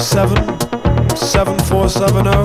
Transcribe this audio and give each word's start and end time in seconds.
seven 0.00 0.36
seven 1.14 1.58
four 1.68 1.88
seven 1.88 2.24
zero. 2.24 2.39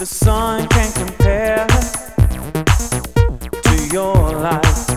The 0.00 0.06
sun 0.06 0.66
can't 0.68 0.94
compare 0.94 1.66
to 3.62 3.88
your 3.92 4.32
life. 4.40 4.89